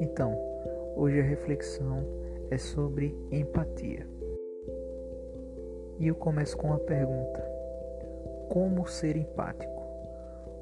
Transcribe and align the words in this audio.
Então, 0.00 0.36
hoje 0.96 1.20
a 1.20 1.22
reflexão 1.22 2.04
é 2.50 2.58
sobre 2.58 3.16
empatia. 3.30 4.06
E 5.98 6.06
eu 6.08 6.14
começo 6.14 6.56
com 6.56 6.66
uma 6.68 6.78
pergunta: 6.78 7.42
Como 8.50 8.86
ser 8.86 9.16
empático? 9.16 9.82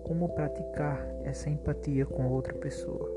Como 0.05 0.29
praticar 0.29 1.05
essa 1.25 1.51
empatia 1.51 2.07
com 2.07 2.29
outra 2.29 2.55
pessoa? 2.55 3.11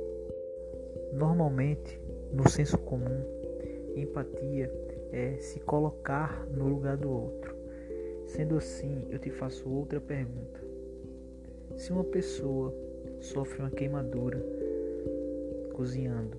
Normalmente, 1.13 2.01
no 2.31 2.49
senso 2.49 2.77
comum, 2.77 3.23
empatia 3.95 4.71
é 5.11 5.37
se 5.37 5.59
colocar 5.59 6.47
no 6.47 6.67
lugar 6.67 6.97
do 6.97 7.11
outro. 7.11 7.55
Sendo 8.25 8.57
assim, 8.57 9.05
eu 9.09 9.19
te 9.19 9.29
faço 9.29 9.69
outra 9.69 9.99
pergunta. 9.99 10.68
Se 11.79 11.93
uma 11.93 12.03
pessoa 12.03 12.75
sofre 13.21 13.61
uma 13.61 13.71
queimadura 13.71 14.45
cozinhando, 15.73 16.37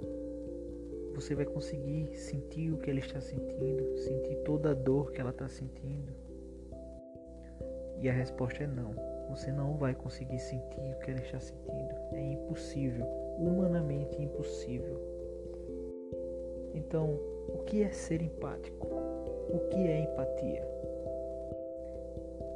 você 1.14 1.34
vai 1.34 1.46
conseguir 1.46 2.14
sentir 2.14 2.70
o 2.70 2.76
que 2.76 2.90
ela 2.90 2.98
está 2.98 3.22
sentindo, 3.22 3.96
sentir 3.96 4.36
toda 4.44 4.72
a 4.72 4.74
dor 4.74 5.10
que 5.12 5.18
ela 5.18 5.30
está 5.30 5.48
sentindo? 5.48 6.12
E 8.00 8.08
a 8.10 8.12
resposta 8.12 8.64
é 8.64 8.66
não. 8.66 8.94
Você 9.30 9.50
não 9.50 9.78
vai 9.78 9.94
conseguir 9.94 10.38
sentir 10.38 10.94
o 10.94 10.98
que 10.98 11.10
ela 11.10 11.20
está 11.20 11.40
sentindo. 11.40 11.94
É 12.12 12.32
impossível, 12.32 13.06
humanamente 13.38 14.20
impossível. 14.20 15.00
Então, 16.74 17.18
o 17.48 17.62
que 17.64 17.82
é 17.82 17.90
ser 17.90 18.20
empático? 18.20 18.86
O 18.86 19.58
que 19.70 19.78
é 19.78 20.00
empatia? 20.02 20.68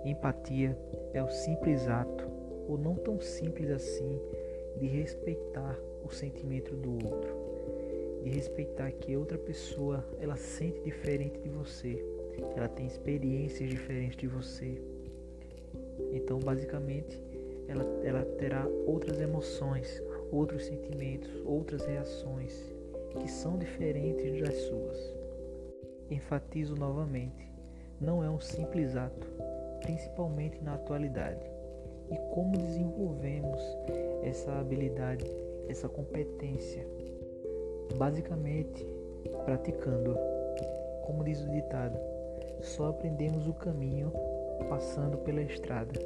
Empatia 0.05 0.77
é 1.15 1.23
o 1.23 1.31
simples 1.31 1.89
ato, 1.89 2.34
ou 2.69 2.79
não 2.79 2.95
tão 2.95 3.21
simples 3.21 3.71
assim, 3.71 4.21
de 4.77 4.87
respeitar 4.87 5.79
o 6.05 6.11
sentimento 6.11 6.75
do 6.75 6.93
outro, 7.07 7.35
de 8.23 8.31
respeitar 8.31 8.91
que 8.93 9.17
outra 9.17 9.39
pessoa 9.39 10.05
ela 10.21 10.37
sente 10.37 10.81
diferente 10.81 11.39
de 11.41 11.49
você, 11.49 12.05
ela 12.57 12.69
tem 12.69 12.87
experiências 12.87 13.69
diferentes 13.69 14.17
de 14.17 14.27
você. 14.27 14.81
Então, 16.13 16.39
basicamente, 16.39 17.23
ela, 17.69 17.85
ela 18.03 18.25
terá 18.39 18.67
outras 18.87 19.21
emoções, 19.21 20.03
outros 20.31 20.65
sentimentos, 20.65 21.31
outras 21.45 21.85
reações 21.85 22.73
que 23.21 23.31
são 23.31 23.57
diferentes 23.57 24.41
das 24.41 24.55
suas. 24.55 25.15
Enfatizo 26.11 26.75
novamente, 26.75 27.51
não 28.01 28.23
é 28.23 28.29
um 28.29 28.41
simples 28.41 28.97
ato, 28.97 29.27
principalmente 29.81 30.63
na 30.63 30.75
atualidade. 30.75 31.47
E 32.11 32.17
como 32.35 32.57
desenvolvemos 32.57 33.61
essa 34.23 34.53
habilidade, 34.53 35.25
essa 35.69 35.89
competência? 35.89 36.87
Basicamente, 37.97 38.87
praticando. 39.45 40.17
Como 41.03 41.23
diz 41.25 41.43
o 41.43 41.51
ditado, 41.51 41.99
só 42.61 42.89
aprendemos 42.89 43.47
o 43.47 43.53
caminho 43.53 44.13
passando 44.69 45.19
pela 45.19 45.43
estrada. 45.43 46.01